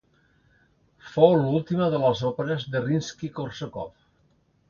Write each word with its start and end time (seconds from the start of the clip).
Fou 1.09 1.35
l'última 1.41 1.89
de 1.95 1.99
les 2.05 2.23
òperes 2.31 2.67
de 2.77 2.83
Rimski-Kórsakov. 2.87 3.93